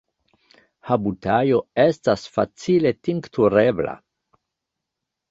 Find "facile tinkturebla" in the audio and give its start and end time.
2.37-3.93